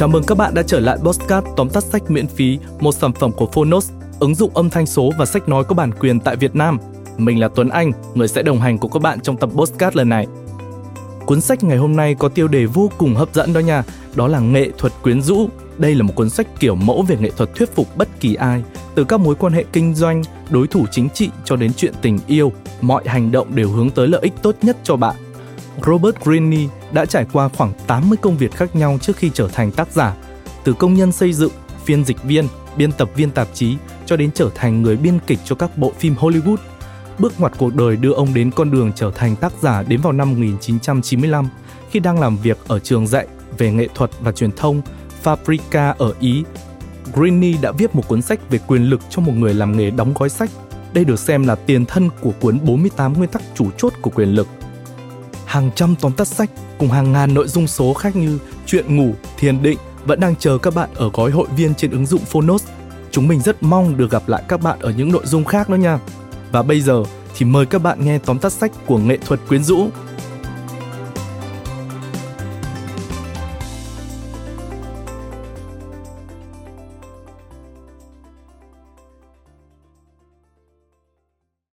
Chào 0.00 0.08
mừng 0.08 0.24
các 0.24 0.38
bạn 0.38 0.54
đã 0.54 0.62
trở 0.62 0.80
lại 0.80 0.98
Postcard 1.02 1.46
tóm 1.56 1.68
tắt 1.68 1.84
sách 1.84 2.10
miễn 2.10 2.26
phí, 2.26 2.58
một 2.78 2.92
sản 2.92 3.12
phẩm 3.12 3.32
của 3.32 3.46
Phonos, 3.46 3.90
ứng 4.20 4.34
dụng 4.34 4.50
âm 4.54 4.70
thanh 4.70 4.86
số 4.86 5.12
và 5.18 5.26
sách 5.26 5.48
nói 5.48 5.64
có 5.64 5.74
bản 5.74 5.92
quyền 6.00 6.20
tại 6.20 6.36
Việt 6.36 6.56
Nam. 6.56 6.78
Mình 7.18 7.40
là 7.40 7.48
Tuấn 7.48 7.68
Anh, 7.68 7.92
người 8.14 8.28
sẽ 8.28 8.42
đồng 8.42 8.60
hành 8.60 8.78
cùng 8.78 8.90
các 8.90 9.02
bạn 9.02 9.20
trong 9.20 9.36
tập 9.36 9.50
Postcard 9.56 9.96
lần 9.96 10.08
này. 10.08 10.26
Cuốn 11.26 11.40
sách 11.40 11.64
ngày 11.64 11.78
hôm 11.78 11.96
nay 11.96 12.14
có 12.14 12.28
tiêu 12.28 12.48
đề 12.48 12.66
vô 12.66 12.90
cùng 12.98 13.14
hấp 13.14 13.34
dẫn 13.34 13.52
đó 13.52 13.60
nha, 13.60 13.82
đó 14.14 14.28
là 14.28 14.40
nghệ 14.40 14.70
thuật 14.78 14.92
quyến 15.02 15.22
rũ. 15.22 15.48
Đây 15.78 15.94
là 15.94 16.02
một 16.02 16.12
cuốn 16.16 16.30
sách 16.30 16.46
kiểu 16.60 16.74
mẫu 16.74 17.02
về 17.02 17.16
nghệ 17.20 17.30
thuật 17.36 17.54
thuyết 17.54 17.74
phục 17.74 17.96
bất 17.96 18.08
kỳ 18.20 18.34
ai, 18.34 18.62
từ 18.94 19.04
các 19.04 19.20
mối 19.20 19.34
quan 19.34 19.52
hệ 19.52 19.64
kinh 19.72 19.94
doanh, 19.94 20.22
đối 20.50 20.66
thủ 20.66 20.84
chính 20.90 21.08
trị 21.10 21.30
cho 21.44 21.56
đến 21.56 21.72
chuyện 21.76 21.94
tình 22.02 22.18
yêu, 22.26 22.52
mọi 22.80 23.02
hành 23.06 23.32
động 23.32 23.54
đều 23.54 23.68
hướng 23.68 23.90
tới 23.90 24.08
lợi 24.08 24.20
ích 24.22 24.34
tốt 24.42 24.56
nhất 24.62 24.76
cho 24.82 24.96
bạn. 24.96 25.16
Robert 25.86 26.16
Greene 26.24 26.66
đã 26.92 27.06
trải 27.06 27.26
qua 27.32 27.48
khoảng 27.48 27.72
80 27.86 28.18
công 28.22 28.36
việc 28.36 28.52
khác 28.52 28.76
nhau 28.76 28.98
trước 29.00 29.16
khi 29.16 29.30
trở 29.34 29.48
thành 29.48 29.72
tác 29.72 29.92
giả, 29.92 30.14
từ 30.64 30.72
công 30.72 30.94
nhân 30.94 31.12
xây 31.12 31.32
dựng, 31.32 31.52
phiên 31.84 32.04
dịch 32.04 32.22
viên, 32.22 32.46
biên 32.76 32.92
tập 32.92 33.10
viên 33.14 33.30
tạp 33.30 33.48
chí 33.54 33.76
cho 34.06 34.16
đến 34.16 34.30
trở 34.34 34.50
thành 34.54 34.82
người 34.82 34.96
biên 34.96 35.18
kịch 35.26 35.38
cho 35.44 35.54
các 35.54 35.78
bộ 35.78 35.92
phim 35.98 36.14
Hollywood. 36.14 36.56
Bước 37.18 37.40
ngoặt 37.40 37.52
cuộc 37.58 37.74
đời 37.74 37.96
đưa 37.96 38.12
ông 38.12 38.34
đến 38.34 38.50
con 38.50 38.70
đường 38.70 38.92
trở 38.96 39.10
thành 39.14 39.36
tác 39.36 39.52
giả 39.60 39.82
đến 39.82 40.00
vào 40.00 40.12
năm 40.12 40.30
1995 40.30 41.48
khi 41.90 42.00
đang 42.00 42.20
làm 42.20 42.36
việc 42.36 42.58
ở 42.68 42.78
trường 42.78 43.06
dạy 43.06 43.26
về 43.58 43.72
nghệ 43.72 43.88
thuật 43.94 44.10
và 44.20 44.32
truyền 44.32 44.52
thông 44.52 44.82
Fabrica 45.24 45.94
ở 45.98 46.14
Ý. 46.20 46.44
Greene 47.14 47.52
đã 47.62 47.72
viết 47.72 47.94
một 47.94 48.08
cuốn 48.08 48.22
sách 48.22 48.50
về 48.50 48.58
quyền 48.66 48.82
lực 48.82 49.00
cho 49.10 49.22
một 49.22 49.32
người 49.32 49.54
làm 49.54 49.76
nghề 49.76 49.90
đóng 49.90 50.14
gói 50.18 50.28
sách. 50.28 50.50
Đây 50.92 51.04
được 51.04 51.18
xem 51.18 51.46
là 51.46 51.54
tiền 51.54 51.86
thân 51.86 52.08
của 52.20 52.32
cuốn 52.40 52.58
48 52.64 53.12
nguyên 53.12 53.30
tắc 53.30 53.42
chủ 53.54 53.70
chốt 53.76 53.92
của 54.02 54.10
quyền 54.10 54.28
lực 54.28 54.46
hàng 55.50 55.70
trăm 55.74 55.94
tóm 56.00 56.12
tắt 56.12 56.24
sách 56.24 56.50
cùng 56.78 56.88
hàng 56.88 57.12
ngàn 57.12 57.34
nội 57.34 57.48
dung 57.48 57.66
số 57.66 57.94
khác 57.94 58.16
như 58.16 58.38
chuyện 58.66 58.96
ngủ, 58.96 59.14
thiền 59.38 59.62
định 59.62 59.78
vẫn 60.04 60.20
đang 60.20 60.36
chờ 60.36 60.58
các 60.58 60.74
bạn 60.74 60.90
ở 60.94 61.10
gói 61.14 61.30
hội 61.30 61.48
viên 61.56 61.74
trên 61.74 61.90
ứng 61.90 62.06
dụng 62.06 62.24
Phonos. 62.24 62.66
Chúng 63.10 63.28
mình 63.28 63.40
rất 63.40 63.62
mong 63.62 63.96
được 63.96 64.10
gặp 64.10 64.22
lại 64.26 64.42
các 64.48 64.60
bạn 64.60 64.78
ở 64.78 64.92
những 64.96 65.12
nội 65.12 65.26
dung 65.26 65.44
khác 65.44 65.70
nữa 65.70 65.76
nha. 65.76 65.98
Và 66.52 66.62
bây 66.62 66.80
giờ 66.80 67.02
thì 67.36 67.46
mời 67.46 67.66
các 67.66 67.78
bạn 67.82 68.04
nghe 68.04 68.18
tóm 68.18 68.38
tắt 68.38 68.52
sách 68.52 68.72
của 68.86 68.98
nghệ 68.98 69.16
thuật 69.16 69.40
quyến 69.48 69.64
rũ. 69.64 69.88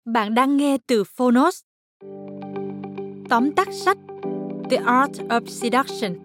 Bạn 0.05 0.35
đang 0.35 0.57
nghe 0.57 0.79
từ 0.87 1.05
Phonos 1.05 1.61
Tóm 3.31 3.53
tắt 3.53 3.69
sách 3.73 3.99
The 4.71 4.77
Art 4.77 5.13
of 5.29 5.47
Seduction 5.47 6.19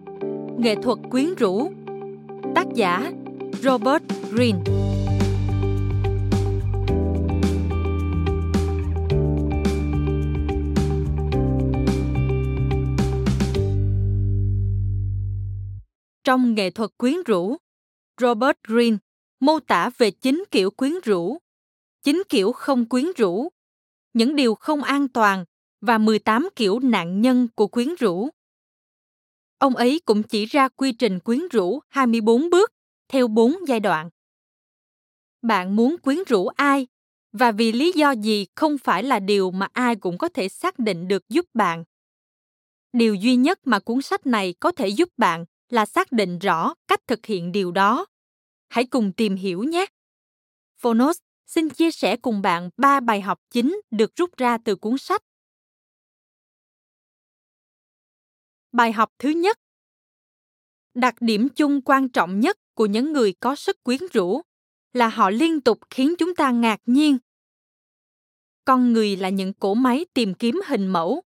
Nghệ 0.58 0.74
thuật 0.82 0.98
quyến 1.10 1.34
rũ 1.34 1.72
Tác 2.54 2.66
giả 2.74 3.12
Robert 3.62 4.02
Greene. 4.30 4.58
Trong 16.24 16.54
nghệ 16.54 16.70
thuật 16.70 16.90
quyến 16.98 17.14
rũ, 17.26 17.56
Robert 18.20 18.56
Greene 18.68 18.96
mô 19.40 19.58
tả 19.60 19.90
về 19.98 20.10
chín 20.10 20.44
kiểu 20.50 20.70
quyến 20.70 20.92
rũ, 21.04 21.38
chín 22.02 22.22
kiểu 22.28 22.52
không 22.52 22.84
quyến 22.88 23.06
rũ, 23.16 23.48
những 24.12 24.36
điều 24.36 24.54
không 24.54 24.82
an 24.82 25.08
toàn 25.08 25.44
và 25.86 25.98
18 25.98 26.48
kiểu 26.56 26.78
nạn 26.78 27.20
nhân 27.20 27.48
của 27.54 27.66
quyến 27.66 27.88
rũ. 27.98 28.28
Ông 29.58 29.76
ấy 29.76 30.00
cũng 30.04 30.22
chỉ 30.22 30.46
ra 30.46 30.68
quy 30.68 30.92
trình 30.92 31.20
quyến 31.20 31.40
rũ 31.50 31.80
24 31.88 32.50
bước 32.50 32.72
theo 33.08 33.28
4 33.28 33.54
giai 33.68 33.80
đoạn. 33.80 34.10
Bạn 35.42 35.76
muốn 35.76 35.96
quyến 36.02 36.18
rũ 36.26 36.46
ai 36.46 36.86
và 37.32 37.52
vì 37.52 37.72
lý 37.72 37.92
do 37.92 38.10
gì 38.10 38.46
không 38.54 38.78
phải 38.78 39.02
là 39.02 39.18
điều 39.18 39.50
mà 39.50 39.68
ai 39.72 39.96
cũng 39.96 40.18
có 40.18 40.28
thể 40.28 40.48
xác 40.48 40.78
định 40.78 41.08
được 41.08 41.28
giúp 41.28 41.44
bạn. 41.54 41.84
Điều 42.92 43.14
duy 43.14 43.36
nhất 43.36 43.58
mà 43.64 43.78
cuốn 43.78 44.02
sách 44.02 44.26
này 44.26 44.54
có 44.60 44.72
thể 44.72 44.88
giúp 44.88 45.08
bạn 45.16 45.44
là 45.68 45.86
xác 45.86 46.12
định 46.12 46.38
rõ 46.38 46.74
cách 46.88 47.00
thực 47.06 47.26
hiện 47.26 47.52
điều 47.52 47.72
đó. 47.72 48.06
Hãy 48.68 48.86
cùng 48.86 49.12
tìm 49.12 49.36
hiểu 49.36 49.62
nhé. 49.62 49.86
Phonos 50.78 51.18
xin 51.46 51.68
chia 51.68 51.90
sẻ 51.90 52.16
cùng 52.16 52.42
bạn 52.42 52.70
ba 52.76 53.00
bài 53.00 53.20
học 53.20 53.38
chính 53.50 53.80
được 53.90 54.16
rút 54.16 54.36
ra 54.36 54.58
từ 54.64 54.76
cuốn 54.76 54.98
sách 54.98 55.22
Bài 58.72 58.92
học 58.92 59.10
thứ 59.18 59.28
nhất 59.28 59.58
Đặc 60.94 61.14
điểm 61.20 61.48
chung 61.48 61.80
quan 61.80 62.08
trọng 62.08 62.40
nhất 62.40 62.58
của 62.74 62.86
những 62.86 63.12
người 63.12 63.32
có 63.40 63.56
sức 63.56 63.82
quyến 63.82 64.00
rũ 64.12 64.42
là 64.92 65.08
họ 65.08 65.30
liên 65.30 65.60
tục 65.60 65.78
khiến 65.90 66.14
chúng 66.18 66.34
ta 66.34 66.50
ngạc 66.50 66.80
nhiên. 66.86 67.18
Con 68.64 68.92
người 68.92 69.16
là 69.16 69.28
những 69.28 69.52
cỗ 69.52 69.74
máy 69.74 70.06
tìm 70.14 70.34
kiếm 70.34 70.60
hình 70.66 70.86
mẫu. 70.86 71.22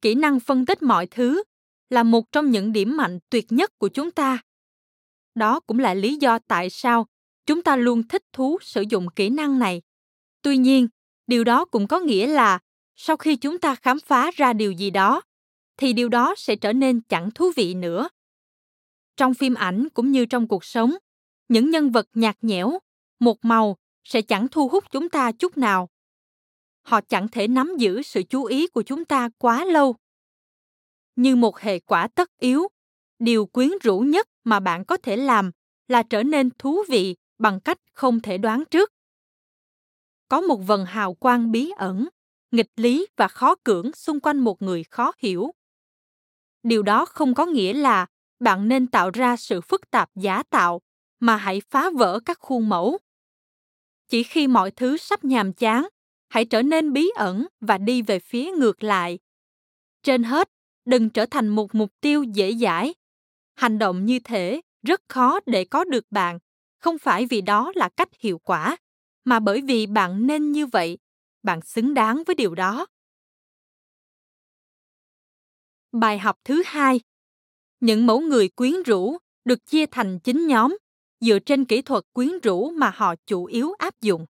Kỹ 0.00 0.14
năng 0.14 0.40
phân 0.40 0.66
tích 0.66 0.82
mọi 0.82 1.06
thứ 1.06 1.42
là 1.90 2.02
một 2.02 2.32
trong 2.32 2.50
những 2.50 2.72
điểm 2.72 2.96
mạnh 2.96 3.18
tuyệt 3.30 3.52
nhất 3.52 3.78
của 3.78 3.88
chúng 3.88 4.10
ta. 4.10 4.38
Đó 5.34 5.60
cũng 5.60 5.78
là 5.78 5.94
lý 5.94 6.16
do 6.16 6.38
tại 6.38 6.70
sao 6.70 7.06
chúng 7.46 7.62
ta 7.62 7.76
luôn 7.76 8.08
thích 8.08 8.22
thú 8.32 8.58
sử 8.60 8.84
dụng 8.88 9.06
kỹ 9.16 9.28
năng 9.28 9.58
này. 9.58 9.82
Tuy 10.42 10.56
nhiên, 10.56 10.88
điều 11.26 11.44
đó 11.44 11.64
cũng 11.64 11.86
có 11.86 12.00
nghĩa 12.00 12.26
là 12.26 12.58
sau 12.96 13.16
khi 13.16 13.36
chúng 13.36 13.58
ta 13.58 13.74
khám 13.74 14.00
phá 14.00 14.30
ra 14.36 14.52
điều 14.52 14.72
gì 14.72 14.90
đó, 14.90 15.22
thì 15.76 15.92
điều 15.92 16.08
đó 16.08 16.34
sẽ 16.36 16.56
trở 16.56 16.72
nên 16.72 17.00
chẳng 17.00 17.30
thú 17.30 17.50
vị 17.56 17.74
nữa. 17.74 18.08
Trong 19.16 19.34
phim 19.34 19.54
ảnh 19.54 19.88
cũng 19.94 20.12
như 20.12 20.26
trong 20.26 20.48
cuộc 20.48 20.64
sống, 20.64 20.94
những 21.48 21.70
nhân 21.70 21.90
vật 21.90 22.06
nhạt 22.14 22.36
nhẽo, 22.42 22.78
một 23.20 23.44
màu 23.44 23.76
sẽ 24.04 24.22
chẳng 24.22 24.48
thu 24.48 24.68
hút 24.68 24.84
chúng 24.90 25.08
ta 25.08 25.32
chút 25.32 25.56
nào. 25.56 25.88
Họ 26.82 27.00
chẳng 27.00 27.28
thể 27.28 27.48
nắm 27.48 27.72
giữ 27.78 28.02
sự 28.02 28.22
chú 28.22 28.44
ý 28.44 28.66
của 28.66 28.82
chúng 28.82 29.04
ta 29.04 29.28
quá 29.38 29.64
lâu. 29.64 29.96
Như 31.16 31.36
một 31.36 31.58
hệ 31.58 31.78
quả 31.78 32.08
tất 32.08 32.38
yếu, 32.38 32.68
điều 33.18 33.46
quyến 33.46 33.70
rũ 33.82 33.98
nhất 33.98 34.28
mà 34.44 34.60
bạn 34.60 34.84
có 34.84 34.96
thể 34.96 35.16
làm 35.16 35.50
là 35.88 36.02
trở 36.02 36.22
nên 36.22 36.50
thú 36.58 36.82
vị 36.88 37.16
bằng 37.38 37.60
cách 37.60 37.78
không 37.92 38.20
thể 38.20 38.38
đoán 38.38 38.64
trước. 38.70 38.92
Có 40.28 40.40
một 40.40 40.56
vần 40.56 40.84
hào 40.84 41.14
quang 41.14 41.50
bí 41.50 41.70
ẩn, 41.76 42.08
nghịch 42.50 42.70
lý 42.76 43.06
và 43.16 43.28
khó 43.28 43.54
cưỡng 43.64 43.92
xung 43.92 44.20
quanh 44.20 44.38
một 44.38 44.62
người 44.62 44.84
khó 44.84 45.12
hiểu 45.18 45.50
điều 46.64 46.82
đó 46.82 47.04
không 47.04 47.34
có 47.34 47.46
nghĩa 47.46 47.72
là 47.72 48.06
bạn 48.40 48.68
nên 48.68 48.86
tạo 48.86 49.10
ra 49.10 49.36
sự 49.36 49.60
phức 49.60 49.90
tạp 49.90 50.10
giả 50.14 50.42
tạo, 50.50 50.80
mà 51.20 51.36
hãy 51.36 51.60
phá 51.70 51.90
vỡ 51.90 52.20
các 52.24 52.38
khuôn 52.40 52.68
mẫu. 52.68 52.98
Chỉ 54.08 54.22
khi 54.22 54.46
mọi 54.46 54.70
thứ 54.70 54.96
sắp 54.96 55.24
nhàm 55.24 55.52
chán, 55.52 55.88
hãy 56.28 56.44
trở 56.44 56.62
nên 56.62 56.92
bí 56.92 57.10
ẩn 57.16 57.46
và 57.60 57.78
đi 57.78 58.02
về 58.02 58.18
phía 58.18 58.50
ngược 58.50 58.82
lại. 58.82 59.18
Trên 60.02 60.22
hết, 60.22 60.50
đừng 60.84 61.10
trở 61.10 61.26
thành 61.26 61.48
một 61.48 61.74
mục 61.74 61.90
tiêu 62.00 62.22
dễ 62.22 62.54
dãi. 62.54 62.94
Hành 63.54 63.78
động 63.78 64.04
như 64.04 64.18
thế 64.24 64.60
rất 64.82 65.00
khó 65.08 65.40
để 65.46 65.64
có 65.64 65.84
được 65.84 66.04
bạn, 66.10 66.38
không 66.78 66.98
phải 66.98 67.26
vì 67.26 67.40
đó 67.40 67.72
là 67.74 67.88
cách 67.88 68.08
hiệu 68.20 68.38
quả, 68.38 68.76
mà 69.24 69.40
bởi 69.40 69.60
vì 69.60 69.86
bạn 69.86 70.26
nên 70.26 70.52
như 70.52 70.66
vậy. 70.66 70.98
Bạn 71.42 71.60
xứng 71.62 71.94
đáng 71.94 72.22
với 72.26 72.34
điều 72.34 72.54
đó. 72.54 72.86
Bài 76.00 76.18
học 76.18 76.38
thứ 76.44 76.62
hai 76.66 77.00
Những 77.80 78.06
mẫu 78.06 78.20
người 78.20 78.48
quyến 78.48 78.82
rũ 78.82 79.16
được 79.44 79.66
chia 79.66 79.86
thành 79.86 80.18
9 80.18 80.46
nhóm 80.46 80.76
dựa 81.20 81.38
trên 81.38 81.64
kỹ 81.64 81.82
thuật 81.82 82.04
quyến 82.12 82.30
rũ 82.42 82.70
mà 82.70 82.92
họ 82.94 83.14
chủ 83.26 83.44
yếu 83.44 83.72
áp 83.72 84.00
dụng. 84.00 84.26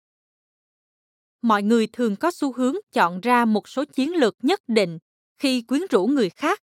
Mọi 1.43 1.63
người 1.63 1.87
thường 1.87 2.17
có 2.17 2.31
xu 2.31 2.53
hướng 2.53 2.75
chọn 2.93 3.21
ra 3.21 3.45
một 3.45 3.69
số 3.69 3.85
chiến 3.85 4.15
lược 4.15 4.37
nhất 4.43 4.61
định 4.69 4.99
khi 5.39 5.63
quyến 5.63 5.83
rũ 5.91 6.07
người 6.07 6.31
khác. 6.31 6.63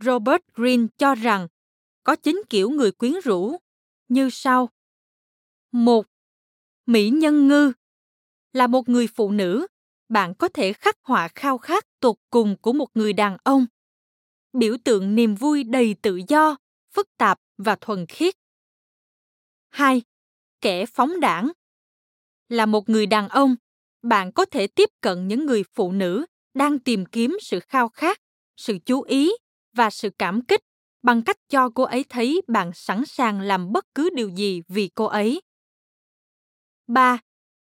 Robert 0.00 0.42
Greene 0.54 0.86
cho 0.98 1.14
rằng 1.14 1.48
có 2.04 2.16
9 2.16 2.42
kiểu 2.50 2.70
người 2.70 2.92
quyến 2.92 3.14
rũ 3.24 3.56
như 4.08 4.30
sau. 4.32 4.68
một 5.72 6.06
Mỹ 6.86 7.10
nhân 7.10 7.48
ngư 7.48 7.72
là 8.52 8.66
một 8.66 8.88
người 8.88 9.06
phụ 9.06 9.30
nữ, 9.30 9.66
bạn 10.08 10.34
có 10.34 10.48
thể 10.48 10.72
khắc 10.72 10.96
họa 11.02 11.28
khao 11.34 11.58
khát 11.58 11.86
tột 12.00 12.16
cùng 12.30 12.56
của 12.60 12.72
một 12.72 12.88
người 12.94 13.12
đàn 13.12 13.36
ông 13.44 13.66
biểu 14.52 14.76
tượng 14.84 15.14
niềm 15.14 15.34
vui 15.34 15.64
đầy 15.64 15.96
tự 16.02 16.20
do, 16.28 16.56
phức 16.92 17.08
tạp 17.16 17.38
và 17.58 17.76
thuần 17.80 18.06
khiết. 18.06 18.34
2. 19.70 20.02
Kẻ 20.60 20.86
phóng 20.86 21.20
đảng 21.20 21.52
Là 22.48 22.66
một 22.66 22.88
người 22.88 23.06
đàn 23.06 23.28
ông, 23.28 23.56
bạn 24.02 24.32
có 24.32 24.44
thể 24.44 24.66
tiếp 24.66 24.88
cận 25.00 25.28
những 25.28 25.46
người 25.46 25.62
phụ 25.74 25.92
nữ 25.92 26.26
đang 26.54 26.78
tìm 26.78 27.06
kiếm 27.06 27.36
sự 27.40 27.60
khao 27.60 27.88
khát, 27.88 28.18
sự 28.56 28.78
chú 28.86 29.02
ý 29.02 29.30
và 29.72 29.90
sự 29.90 30.10
cảm 30.18 30.42
kích 30.42 30.60
bằng 31.02 31.22
cách 31.22 31.36
cho 31.48 31.70
cô 31.74 31.82
ấy 31.82 32.04
thấy 32.08 32.42
bạn 32.48 32.70
sẵn 32.74 33.04
sàng 33.06 33.40
làm 33.40 33.72
bất 33.72 33.84
cứ 33.94 34.10
điều 34.14 34.28
gì 34.28 34.62
vì 34.68 34.88
cô 34.94 35.04
ấy. 35.04 35.42
3. 36.86 37.18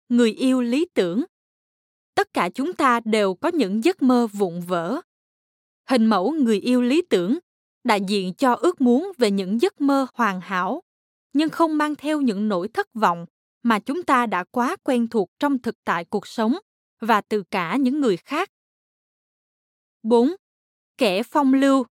Người 0.09 0.31
yêu 0.31 0.61
lý 0.61 0.87
tưởng 0.93 1.23
Tất 2.15 2.33
cả 2.33 2.49
chúng 2.53 2.73
ta 2.73 2.99
đều 3.05 3.35
có 3.35 3.51
những 3.53 3.83
giấc 3.83 4.01
mơ 4.01 4.27
vụn 4.27 4.59
vỡ 4.59 5.01
hình 5.89 6.05
mẫu 6.05 6.31
người 6.31 6.59
yêu 6.59 6.81
lý 6.81 7.01
tưởng 7.01 7.37
đại 7.83 8.01
diện 8.07 8.33
cho 8.33 8.53
ước 8.53 8.81
muốn 8.81 9.11
về 9.17 9.31
những 9.31 9.61
giấc 9.61 9.81
mơ 9.81 10.07
hoàn 10.13 10.41
hảo 10.41 10.81
nhưng 11.33 11.49
không 11.49 11.77
mang 11.77 11.95
theo 11.95 12.21
những 12.21 12.47
nỗi 12.47 12.67
thất 12.67 12.93
vọng 12.93 13.25
mà 13.63 13.79
chúng 13.79 14.03
ta 14.03 14.25
đã 14.25 14.43
quá 14.43 14.75
quen 14.83 15.07
thuộc 15.07 15.29
trong 15.39 15.59
thực 15.59 15.75
tại 15.83 16.05
cuộc 16.05 16.27
sống 16.27 16.55
và 16.99 17.21
từ 17.21 17.43
cả 17.51 17.75
những 17.75 18.01
người 18.01 18.17
khác. 18.17 18.49
4. 20.03 20.35
Kẻ 20.97 21.23
phong 21.23 21.53
lưu 21.53 21.85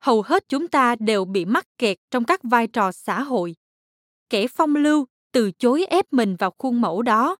Hầu 0.00 0.22
hết 0.22 0.44
chúng 0.48 0.68
ta 0.68 0.96
đều 0.98 1.24
bị 1.24 1.44
mắc 1.44 1.66
kẹt 1.78 1.98
trong 2.10 2.24
các 2.24 2.40
vai 2.42 2.66
trò 2.66 2.92
xã 2.92 3.22
hội. 3.22 3.56
Kẻ 4.30 4.46
phong 4.46 4.76
lưu 4.76 5.06
từ 5.32 5.50
chối 5.50 5.86
ép 5.86 6.12
mình 6.12 6.36
vào 6.36 6.54
khuôn 6.58 6.80
mẫu 6.80 7.02
đó. 7.02 7.36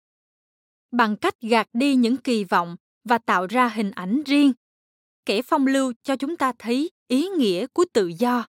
Bằng 0.91 1.17
cách 1.17 1.41
gạt 1.41 1.69
đi 1.73 1.95
những 1.95 2.17
kỳ 2.17 2.45
vọng 2.45 2.77
và 3.05 3.19
tạo 3.19 3.47
ra 3.47 3.69
hình 3.69 3.91
ảnh 3.91 4.23
riêng, 4.27 4.53
kẻ 5.27 5.43
phong 5.43 5.67
lưu 5.67 5.93
cho 6.03 6.17
chúng 6.17 6.37
ta 6.37 6.53
thấy 6.59 6.91
ý 7.09 7.29
nghĩa 7.29 7.67
của 7.67 7.85
tự 7.93 8.13
do. 8.19 8.47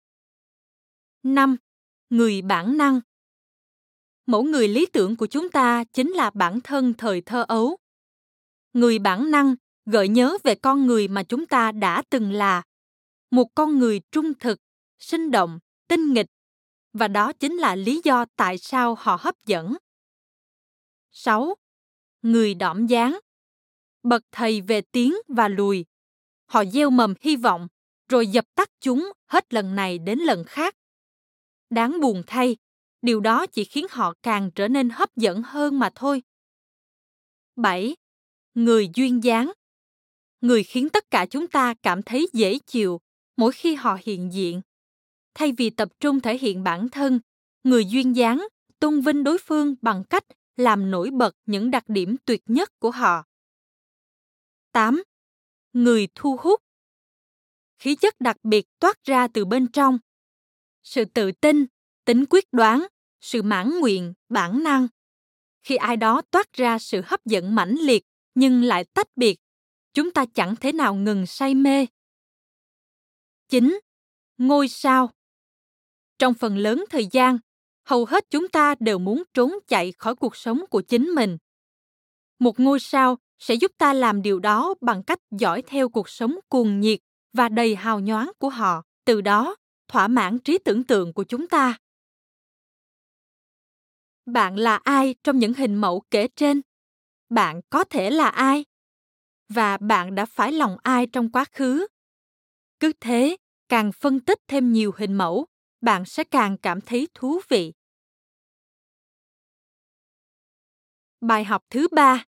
5. 1.24 1.58
Người 2.10 2.42
bản 2.42 2.78
năng 2.78 3.00
mẫu 4.26 4.44
người 4.44 4.68
lý 4.68 4.86
tưởng 4.86 5.16
của 5.16 5.28
chúng 5.28 5.50
ta 5.50 5.84
chính 5.84 6.12
là 6.12 6.30
bản 6.30 6.62
thân 6.62 6.94
thời 6.94 7.22
thơ 7.22 7.46
ấu 7.48 7.78
người 8.74 9.00
bản 9.00 9.32
năng 9.32 9.56
gợi 9.86 10.08
nhớ 10.08 10.38
về 10.44 10.56
con 10.56 10.86
người 10.86 11.08
mà 11.08 11.24
chúng 11.24 11.46
ta 11.46 11.72
đã 11.72 12.04
từng 12.10 12.32
là 12.32 12.64
một 13.32 13.56
con 13.56 13.80
người 13.80 14.02
trung 14.12 14.34
thực, 14.34 14.60
sinh 15.00 15.32
động, 15.32 15.60
tinh 15.88 16.14
nghịch 16.14 16.28
và 16.94 17.08
đó 17.08 17.34
chính 17.34 17.58
là 17.58 17.76
lý 17.76 18.02
do 18.04 18.26
tại 18.36 18.58
sao 18.58 18.96
họ 19.00 19.18
hấp 19.20 19.36
dẫn 19.46 19.78
6. 21.12 21.56
Người 22.22 22.54
đỏm 22.54 22.88
dáng 22.88 23.20
Bậc 24.04 24.24
thầy 24.32 24.62
về 24.62 24.82
tiếng 24.82 25.14
và 25.28 25.48
lùi. 25.48 25.86
Họ 26.50 26.66
gieo 26.66 26.90
mầm 26.90 27.14
hy 27.22 27.36
vọng, 27.36 27.68
rồi 28.08 28.28
dập 28.28 28.46
tắt 28.56 28.70
chúng 28.80 29.12
hết 29.26 29.54
lần 29.54 29.76
này 29.76 30.00
đến 30.00 30.20
lần 30.20 30.44
khác. 30.44 30.76
Đáng 31.70 32.00
buồn 32.02 32.24
thay, 32.28 32.58
điều 33.02 33.20
đó 33.20 33.46
chỉ 33.46 33.64
khiến 33.64 33.86
họ 33.90 34.14
càng 34.24 34.52
trở 34.56 34.68
nên 34.68 34.90
hấp 34.90 35.16
dẫn 35.16 35.42
hơn 35.46 35.80
mà 35.80 35.90
thôi. 35.96 36.24
7. 37.56 37.96
Người 38.54 38.90
duyên 38.96 39.24
dáng 39.24 39.52
Người 40.42 40.64
khiến 40.64 40.90
tất 40.90 41.12
cả 41.12 41.26
chúng 41.26 41.48
ta 41.48 41.74
cảm 41.84 42.04
thấy 42.04 42.28
dễ 42.34 42.60
chịu 42.60 43.02
mỗi 43.38 43.52
khi 43.52 43.76
họ 43.76 43.98
hiện 44.04 44.34
diện. 44.34 44.62
Thay 45.34 45.52
vì 45.52 45.70
tập 45.70 45.90
trung 46.00 46.20
thể 46.20 46.38
hiện 46.38 46.64
bản 46.64 46.90
thân, 46.90 47.20
người 47.64 47.86
duyên 47.86 48.16
dáng 48.16 48.48
tôn 48.80 49.02
vinh 49.02 49.24
đối 49.24 49.38
phương 49.38 49.76
bằng 49.82 50.04
cách 50.10 50.24
làm 50.56 50.92
nổi 50.92 51.10
bật 51.12 51.36
những 51.46 51.72
đặc 51.72 51.84
điểm 51.88 52.16
tuyệt 52.26 52.42
nhất 52.46 52.80
của 52.80 52.92
họ. 52.92 53.24
8. 54.72 55.04
Người 55.74 56.08
thu 56.16 56.38
hút. 56.40 56.62
Khí 57.78 57.96
chất 57.96 58.16
đặc 58.20 58.38
biệt 58.44 58.66
toát 58.80 59.04
ra 59.04 59.28
từ 59.28 59.46
bên 59.46 59.68
trong. 59.72 60.00
Sự 60.84 61.06
tự 61.06 61.32
tin, 61.32 61.66
tính 62.06 62.26
quyết 62.30 62.46
đoán 62.52 62.88
sự 63.22 63.42
mãn 63.42 63.80
nguyện 63.80 64.14
bản 64.30 64.64
năng. 64.64 64.88
Khi 65.64 65.76
ai 65.76 65.98
đó 65.98 66.22
toát 66.32 66.54
ra 66.54 66.80
sự 66.80 67.02
hấp 67.06 67.26
dẫn 67.26 67.56
mãnh 67.56 67.76
liệt 67.82 68.04
nhưng 68.36 68.64
lại 68.64 68.84
tách 68.84 69.08
biệt 69.16 69.40
chúng 69.94 70.12
ta 70.12 70.26
chẳng 70.34 70.56
thể 70.56 70.72
nào 70.72 70.96
ngừng 70.96 71.26
say 71.26 71.56
mê. 71.56 71.86
Chín, 73.48 73.80
ngôi 74.38 74.68
sao. 74.68 75.12
Trong 76.20 76.34
phần 76.34 76.58
lớn 76.58 76.84
thời 76.90 77.08
gian 77.12 77.38
hầu 77.84 78.06
hết 78.06 78.26
chúng 78.30 78.48
ta 78.48 78.76
đều 78.80 79.00
muốn 79.00 79.24
trốn 79.34 79.52
chạy 79.68 79.92
khỏi 79.92 80.16
cuộc 80.16 80.36
sống 80.36 80.66
của 80.70 80.82
chính 80.82 81.06
mình. 81.06 81.38
Một 82.40 82.60
ngôi 82.60 82.80
sao 82.80 83.18
sẽ 83.40 83.56
giúp 83.56 83.72
ta 83.78 83.94
làm 83.94 84.22
điều 84.22 84.40
đó 84.40 84.74
bằng 84.82 85.04
cách 85.04 85.20
dõi 85.32 85.64
theo 85.68 85.90
cuộc 85.90 86.10
sống 86.10 86.36
cuồng 86.50 86.80
nhiệt 86.80 87.00
và 87.34 87.50
đầy 87.50 87.76
hào 87.76 88.00
nhoáng 88.00 88.32
của 88.38 88.50
họ, 88.50 88.84
từ 89.06 89.22
đó 89.22 89.56
thỏa 89.88 90.08
mãn 90.08 90.40
trí 90.40 90.58
tưởng 90.58 90.84
tượng 90.84 91.14
của 91.14 91.24
chúng 91.24 91.48
ta. 91.48 91.78
Bạn 94.26 94.56
là 94.56 94.76
ai 94.76 95.16
trong 95.24 95.40
những 95.40 95.54
hình 95.54 95.76
mẫu 95.76 96.04
kể 96.12 96.28
trên? 96.36 96.62
Bạn 97.30 97.62
có 97.70 97.84
thể 97.84 98.12
là 98.12 98.28
ai? 98.30 98.66
Và 99.50 99.78
bạn 99.78 100.16
đã 100.16 100.26
phải 100.26 100.52
lòng 100.52 100.78
ai 100.84 101.08
trong 101.08 101.32
quá 101.32 101.46
khứ? 101.52 101.88
Cứ 102.80 102.92
thế, 103.00 103.38
càng 103.70 103.92
phân 103.92 104.20
tích 104.20 104.40
thêm 104.48 104.74
nhiều 104.74 104.92
hình 104.98 105.14
mẫu, 105.14 105.46
bạn 105.82 106.06
sẽ 106.06 106.24
càng 106.24 106.58
cảm 106.58 106.82
thấy 106.82 107.08
thú 107.14 107.40
vị. 107.50 107.74
Bài 111.22 111.44
học 111.44 111.64
thứ 111.70 111.88
ba 111.92 112.29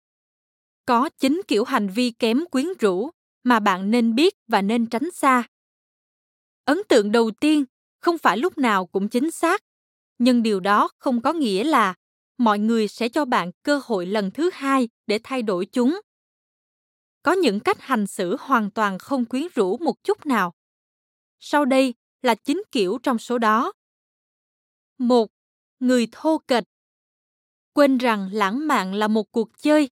có 0.90 1.10
chín 1.10 1.42
kiểu 1.48 1.64
hành 1.64 1.90
vi 1.90 2.12
kém 2.12 2.44
quyến 2.52 2.66
rũ 2.80 3.10
mà 3.44 3.60
bạn 3.60 3.92
nên 3.92 4.16
biết 4.16 4.36
và 4.48 4.62
nên 4.62 4.86
tránh 4.86 5.12
xa. 5.14 5.44
Ấn 6.66 6.78
tượng 6.90 7.12
đầu 7.12 7.32
tiên, 7.32 7.66
không 8.00 8.18
phải 8.18 8.38
lúc 8.38 8.58
nào 8.58 8.86
cũng 8.86 9.10
chính 9.10 9.32
xác, 9.32 9.64
nhưng 10.18 10.44
điều 10.44 10.60
đó 10.60 10.90
không 10.98 11.22
có 11.22 11.34
nghĩa 11.34 11.64
là 11.64 11.94
mọi 12.38 12.60
người 12.60 12.88
sẽ 12.88 13.10
cho 13.10 13.26
bạn 13.26 13.52
cơ 13.64 13.82
hội 13.84 14.06
lần 14.06 14.32
thứ 14.32 14.50
hai 14.54 14.90
để 15.08 15.20
thay 15.24 15.42
đổi 15.42 15.66
chúng. 15.66 16.00
Có 17.24 17.32
những 17.32 17.60
cách 17.60 17.82
hành 17.82 18.08
xử 18.08 18.38
hoàn 18.40 18.72
toàn 18.72 19.00
không 19.00 19.26
quyến 19.26 19.44
rũ 19.56 19.78
một 19.78 20.04
chút 20.04 20.26
nào. 20.26 20.54
Sau 21.40 21.66
đây 21.66 21.94
là 22.22 22.36
chín 22.36 22.64
kiểu 22.72 22.98
trong 23.04 23.18
số 23.18 23.38
đó. 23.38 23.74
Một, 24.98 25.32
người 25.80 26.08
thô 26.12 26.38
kệch. 26.38 26.66
Quên 27.74 27.98
rằng 27.98 28.30
lãng 28.34 28.68
mạn 28.68 28.94
là 28.94 29.08
một 29.08 29.32
cuộc 29.32 29.50
chơi 29.58 29.90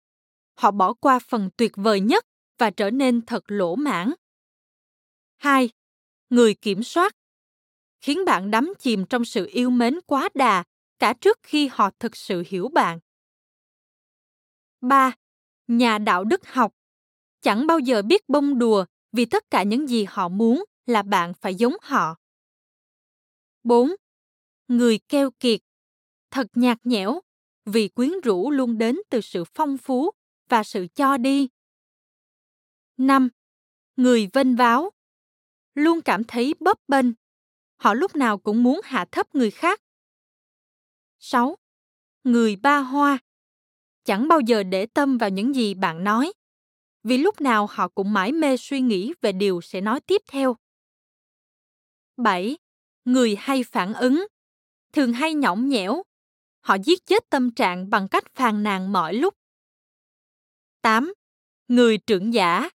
họ 0.56 0.70
bỏ 0.70 0.92
qua 0.92 1.18
phần 1.18 1.50
tuyệt 1.56 1.72
vời 1.76 2.00
nhất 2.00 2.26
và 2.58 2.70
trở 2.70 2.90
nên 2.90 3.26
thật 3.26 3.44
lỗ 3.46 3.76
mãn 3.76 4.12
hai, 5.36 5.70
người 6.30 6.54
kiểm 6.54 6.82
soát 6.82 7.16
khiến 8.00 8.24
bạn 8.24 8.50
đắm 8.50 8.72
chìm 8.78 9.04
trong 9.06 9.24
sự 9.24 9.48
yêu 9.52 9.70
mến 9.70 9.98
quá 10.06 10.28
đà 10.34 10.64
cả 10.98 11.14
trước 11.20 11.38
khi 11.42 11.68
họ 11.72 11.90
thực 11.98 12.16
sự 12.16 12.42
hiểu 12.46 12.68
bạn. 12.68 12.98
3. 14.80 15.12
Nhà 15.66 15.98
đạo 15.98 16.24
đức 16.24 16.46
học 16.46 16.72
chẳng 17.40 17.66
bao 17.66 17.78
giờ 17.78 18.02
biết 18.02 18.28
bông 18.28 18.58
đùa 18.58 18.84
vì 19.12 19.24
tất 19.24 19.50
cả 19.50 19.62
những 19.62 19.86
gì 19.86 20.04
họ 20.08 20.28
muốn 20.28 20.64
là 20.86 21.02
bạn 21.02 21.34
phải 21.34 21.54
giống 21.54 21.74
họ. 21.82 22.16
4. 23.62 23.90
Người 24.68 24.98
keo 25.08 25.30
kiệt 25.30 25.60
thật 26.30 26.46
nhạt 26.54 26.78
nhẽo 26.84 27.20
vì 27.64 27.88
quyến 27.88 28.10
rũ 28.24 28.50
luôn 28.50 28.78
đến 28.78 28.96
từ 29.10 29.20
sự 29.20 29.44
phong 29.54 29.78
phú 29.78 30.10
và 30.48 30.62
sự 30.62 30.86
cho 30.94 31.16
đi. 31.16 31.48
5. 32.96 33.28
Người 33.96 34.28
vênh 34.32 34.56
váo 34.56 34.90
luôn 35.74 36.02
cảm 36.02 36.24
thấy 36.24 36.54
bấp 36.60 36.78
bênh 36.88 37.06
họ 37.76 37.94
lúc 37.94 38.16
nào 38.16 38.38
cũng 38.38 38.62
muốn 38.62 38.80
hạ 38.84 39.04
thấp 39.12 39.34
người 39.34 39.50
khác. 39.50 39.80
6. 41.18 41.56
Người 42.24 42.56
ba 42.56 42.78
hoa 42.78 43.18
chẳng 44.04 44.28
bao 44.28 44.40
giờ 44.40 44.62
để 44.62 44.86
tâm 44.86 45.18
vào 45.18 45.30
những 45.30 45.54
gì 45.54 45.74
bạn 45.74 46.04
nói, 46.04 46.32
vì 47.02 47.18
lúc 47.18 47.40
nào 47.40 47.66
họ 47.70 47.88
cũng 47.88 48.12
mãi 48.12 48.32
mê 48.32 48.56
suy 48.56 48.80
nghĩ 48.80 49.14
về 49.20 49.32
điều 49.32 49.60
sẽ 49.60 49.80
nói 49.80 50.00
tiếp 50.00 50.22
theo. 50.28 50.56
7. 52.16 52.56
Người 53.04 53.36
hay 53.38 53.62
phản 53.62 53.94
ứng, 53.94 54.26
thường 54.92 55.12
hay 55.12 55.34
nhõng 55.34 55.68
nhẽo, 55.68 56.02
họ 56.60 56.76
giết 56.84 57.06
chết 57.06 57.30
tâm 57.30 57.54
trạng 57.54 57.90
bằng 57.90 58.08
cách 58.08 58.24
phàn 58.34 58.62
nàn 58.62 58.92
mọi 58.92 59.14
lúc. 59.14 59.34
8. 60.86 61.12
Người 61.68 61.98
trưởng 61.98 62.34
giả, 62.34 62.70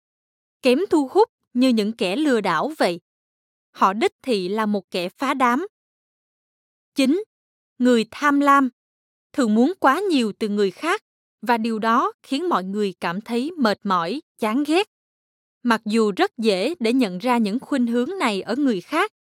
kém 0.63 0.79
thu 0.91 1.09
hút 1.09 1.29
như 1.55 1.69
những 1.69 1.93
kẻ 1.93 2.17
lừa 2.17 2.41
đảo 2.41 2.73
vậy 2.79 3.01
họ 3.71 3.93
đích 3.93 4.13
thị 4.23 4.49
là 4.49 4.67
một 4.67 4.91
kẻ 4.91 5.09
phá 5.09 5.35
đám. 5.35 5.67
9. 6.95 7.25
Người 7.79 8.05
tham 8.11 8.41
lam 8.41 8.69
thường 9.33 9.55
muốn 9.55 9.73
quá 9.81 10.01
nhiều 10.01 10.33
từ 10.39 10.49
người 10.49 10.71
khác 10.71 11.03
và 11.43 11.59
điều 11.59 11.79
đó 11.79 12.13
khiến 12.23 12.49
mọi 12.49 12.65
người 12.65 12.95
cảm 13.01 13.21
thấy 13.21 13.51
mệt 13.59 13.79
mỏi, 13.83 14.21
chán 14.39 14.65
ghét. 14.67 14.89
Mặc 15.63 15.81
dù 15.85 16.13
rất 16.17 16.31
dễ 16.39 16.75
để 16.81 16.93
nhận 16.93 17.19
ra 17.19 17.39
những 17.39 17.61
khuynh 17.61 17.87
hướng 17.87 18.11
này 18.21 18.43
ở 18.43 18.57
người 18.57 18.81
khác, 18.81 19.13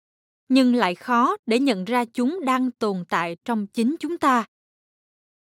nhưng 0.49 0.75
lại 0.75 0.95
khó 0.95 1.37
để 1.47 1.59
nhận 1.59 1.85
ra 1.85 2.05
chúng 2.05 2.41
đang 2.45 2.71
tồn 2.71 3.05
tại 3.09 3.37
trong 3.45 3.67
chính 3.67 3.97
chúng 4.01 4.19
ta. 4.19 4.45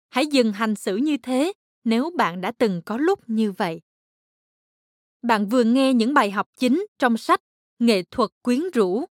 Hãy 0.09 0.27
dừng 0.27 0.53
hành 0.53 0.75
xử 0.75 0.95
như 0.95 1.17
thế 1.17 1.53
nếu 1.83 2.11
bạn 2.17 2.41
đã 2.41 2.51
từng 2.51 2.81
có 2.85 2.97
lúc 2.97 3.19
như 3.27 3.51
vậy. 3.51 3.81
Bạn 5.21 5.49
vừa 5.49 5.63
nghe 5.63 5.93
những 5.93 6.13
bài 6.13 6.31
học 6.31 6.49
chính 6.57 6.85
trong 6.99 7.17
sách 7.17 7.41
nghệ 7.79 8.03
thuật 8.11 8.29
quyến 8.41 8.61
rũ. 8.73 9.05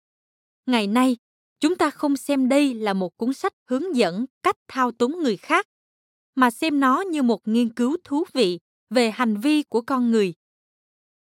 Ngày 0.66 0.86
nay, 0.86 1.16
chúng 1.60 1.76
ta 1.76 1.90
không 1.90 2.16
xem 2.16 2.48
đây 2.48 2.74
là 2.74 2.92
một 2.92 3.16
cuốn 3.16 3.32
sách 3.32 3.52
hướng 3.64 3.96
dẫn 3.96 4.26
cách 4.42 4.56
thao 4.68 4.92
túng 4.92 5.22
người 5.22 5.36
khác, 5.36 5.66
mà 6.34 6.50
xem 6.50 6.80
nó 6.80 7.00
như 7.00 7.22
một 7.22 7.48
nghiên 7.48 7.74
cứu 7.74 7.96
thú 8.04 8.24
vị 8.32 8.58
về 8.90 9.10
hành 9.10 9.36
vi 9.36 9.62
của 9.62 9.80
con 9.80 10.10
người. 10.10 10.34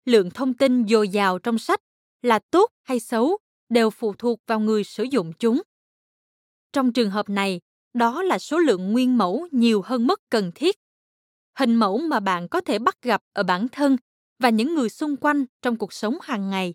Lượng 0.05 0.29
thông 0.29 0.53
tin 0.53 0.87
dồi 0.87 1.09
dào 1.09 1.39
trong 1.39 1.57
sách 1.57 1.79
là 2.21 2.39
tốt 2.51 2.71
hay 2.83 2.99
xấu 2.99 3.37
đều 3.69 3.89
phụ 3.89 4.13
thuộc 4.13 4.39
vào 4.47 4.59
người 4.59 4.83
sử 4.83 5.03
dụng 5.03 5.33
chúng. 5.39 5.61
Trong 6.73 6.93
trường 6.93 7.09
hợp 7.09 7.29
này, 7.29 7.61
đó 7.93 8.23
là 8.23 8.39
số 8.39 8.57
lượng 8.57 8.91
nguyên 8.91 9.17
mẫu 9.17 9.47
nhiều 9.51 9.81
hơn 9.81 10.07
mức 10.07 10.21
cần 10.29 10.51
thiết 10.55 10.77
hình 11.57 11.75
mẫu 11.75 11.97
mà 11.97 12.19
bạn 12.19 12.47
có 12.47 12.61
thể 12.61 12.79
bắt 12.79 13.01
gặp 13.01 13.21
ở 13.33 13.43
bản 13.43 13.67
thân 13.67 13.97
và 14.39 14.49
những 14.49 14.75
người 14.75 14.89
xung 14.89 15.15
quanh 15.15 15.45
trong 15.61 15.75
cuộc 15.75 15.93
sống 15.93 16.17
hàng 16.21 16.49
ngày. 16.49 16.73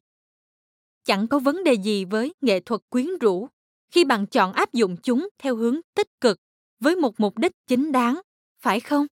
Chẳng 1.05 1.29
có 1.29 1.39
vấn 1.39 1.65
đề 1.65 1.73
gì 1.73 2.05
với 2.05 2.35
nghệ 2.41 2.61
thuật 2.61 2.81
quyến 2.91 3.07
rũ 3.21 3.49
khi 3.91 4.05
bạn 4.05 4.27
chọn 4.27 4.53
áp 4.53 4.73
dụng 4.73 4.97
chúng 5.03 5.29
theo 5.39 5.57
hướng 5.57 5.81
tích 5.95 6.21
cực 6.21 6.39
với 6.81 6.97
một 6.97 7.21
mục 7.21 7.39
đích 7.39 7.53
chính 7.69 7.93
đáng, 7.93 8.21
phải 8.62 8.81
không? 8.81 9.07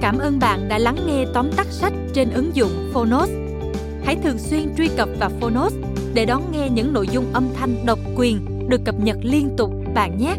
Cảm 0.00 0.18
ơn 0.18 0.38
bạn 0.38 0.68
đã 0.68 0.78
lắng 0.78 0.96
nghe 1.06 1.24
tóm 1.34 1.50
tắt 1.56 1.66
sách 1.70 1.92
trên 2.14 2.30
ứng 2.30 2.50
dụng 2.54 2.90
phonos. 2.92 3.30
Hãy 4.04 4.16
thường 4.22 4.38
xuyên 4.38 4.74
truy 4.76 4.88
cập 4.96 5.08
vào 5.20 5.30
phonos 5.40 5.74
để 6.14 6.26
đón 6.26 6.52
nghe 6.52 6.68
những 6.70 6.92
nội 6.92 7.08
dung 7.12 7.32
âm 7.32 7.48
thanh 7.54 7.86
độc 7.86 7.98
quyền 8.16 8.68
được 8.68 8.80
cập 8.84 8.94
nhật 9.00 9.16
liên 9.22 9.54
tục 9.56 9.70
bạn 9.94 10.18
nhé. 10.18 10.36